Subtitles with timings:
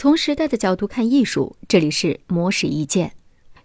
[0.00, 3.14] 从时代的角度看艺术，这里是魔石意见。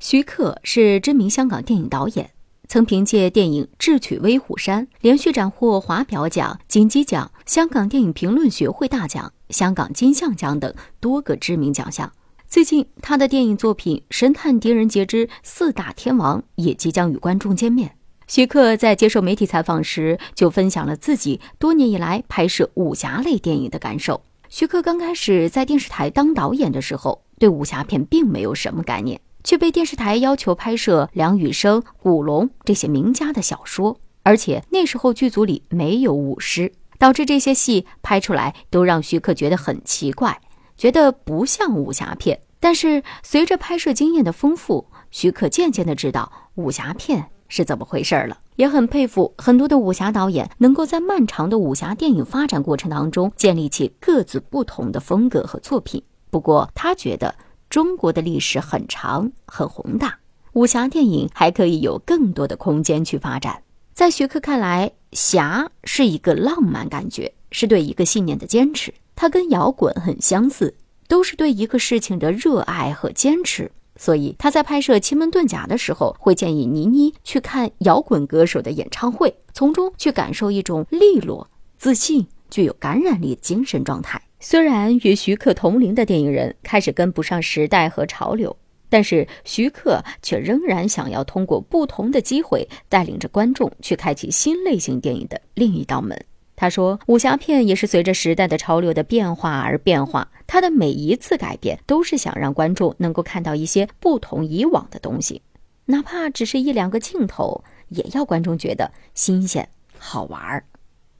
[0.00, 2.30] 徐克是知名香港电影导演，
[2.66, 12.10] 曾凭借电影《智取威虎山》连续斩获华表奖、金鸡奖、香港电影评论学会大奖、香港金像奖等多个知名奖项。
[12.48, 17.98] 最近，他的电影作品《神探狄仁杰之四大天王》也即将与观众见面。
[18.26, 24.22] 徐克在接受媒体采访时就分享了自己多年以来拍摄武侠类电影的感受。
[24.54, 40.38] 徐克刚开始在电视台当导演的时候，对武侠片并没有什么概念，却被电视台要求拍摄梁羽生、古龙这些名家的小说，而且那时候剧组里没有武师，导致这些戏拍出来都让徐克觉得很奇怪，
[40.76, 42.38] 觉得不像武侠片。
[42.60, 48.38] 但是随着拍摄经验的丰富，徐克渐渐的知道武侠片是怎么回事了。
[48.56, 56.02] 也很佩服很多的武侠导演能够在漫长的武侠电影发展过程当中建立起各自不同的风格和作品。
[56.30, 57.34] 不过，他觉得
[57.68, 60.18] 中国的历史很长很宏大，
[60.54, 63.62] 武侠电影还可以有更多的空间去发展。
[63.92, 68.92] 在徐克看来，侠是一个浪漫感觉，是对一个信念的坚持。
[69.14, 70.74] 它跟摇滚很相似，
[71.06, 73.70] 都是对一个事情的热爱和坚持。
[74.02, 84.20] 所以他在拍摄《奇门遁甲》的时候，会建议倪妮去看摇滚歌手的演唱会，从中去感受一种利落、自信、具有感染力的精神状态。
[84.40, 88.56] 虽然与徐克同龄的电影人开始跟不上时代和潮流，
[88.88, 96.20] 但是徐克却仍然想要通过不同的机会，带领着观众去开启新类型电影的另一道门。
[96.62, 105.42] 他说：“武侠片也是随着时代的潮流的变化而变化，他的每一次改变都是想让观众能够看到一些不同以往的东西，
[105.86, 109.68] 哪怕只是一两个镜头，也要观众觉得新鲜
[109.98, 110.64] 好玩儿。”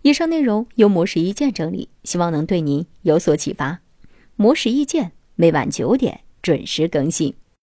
[0.00, 3.80] 以上内容由魔石意见整理，希望能对您有所启发。
[4.36, 7.34] 魔石意见每晚九点准时更新。